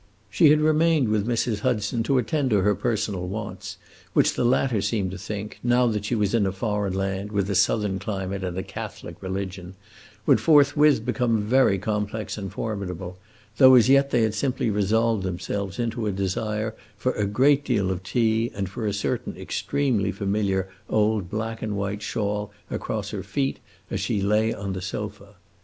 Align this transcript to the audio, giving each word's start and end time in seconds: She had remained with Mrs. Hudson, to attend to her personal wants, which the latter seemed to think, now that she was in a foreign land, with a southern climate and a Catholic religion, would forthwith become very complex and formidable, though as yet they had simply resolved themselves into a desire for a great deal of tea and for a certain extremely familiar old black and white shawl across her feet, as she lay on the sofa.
She 0.31 0.49
had 0.49 0.61
remained 0.61 1.09
with 1.09 1.27
Mrs. 1.27 1.59
Hudson, 1.59 2.01
to 2.01 2.17
attend 2.17 2.49
to 2.49 2.61
her 2.61 2.73
personal 2.73 3.27
wants, 3.27 3.77
which 4.13 4.33
the 4.33 4.43
latter 4.43 4.81
seemed 4.81 5.11
to 5.11 5.17
think, 5.19 5.59
now 5.61 5.85
that 5.85 6.05
she 6.05 6.15
was 6.15 6.33
in 6.33 6.47
a 6.47 6.51
foreign 6.51 6.95
land, 6.95 7.31
with 7.31 7.47
a 7.51 7.53
southern 7.53 7.99
climate 7.99 8.43
and 8.43 8.57
a 8.57 8.63
Catholic 8.63 9.21
religion, 9.21 9.75
would 10.25 10.41
forthwith 10.41 11.05
become 11.05 11.43
very 11.43 11.77
complex 11.77 12.35
and 12.35 12.51
formidable, 12.51 13.19
though 13.57 13.75
as 13.75 13.89
yet 13.89 14.09
they 14.09 14.23
had 14.23 14.33
simply 14.33 14.71
resolved 14.71 15.21
themselves 15.21 15.77
into 15.77 16.07
a 16.07 16.11
desire 16.11 16.73
for 16.97 17.11
a 17.11 17.27
great 17.27 17.63
deal 17.63 17.91
of 17.91 18.01
tea 18.01 18.51
and 18.55 18.69
for 18.69 18.87
a 18.87 18.93
certain 18.93 19.37
extremely 19.37 20.11
familiar 20.11 20.67
old 20.89 21.29
black 21.29 21.61
and 21.61 21.77
white 21.77 22.01
shawl 22.01 22.51
across 22.71 23.11
her 23.11 23.21
feet, 23.21 23.59
as 23.91 23.99
she 23.99 24.19
lay 24.19 24.51
on 24.51 24.73
the 24.73 24.81
sofa. 24.81 25.35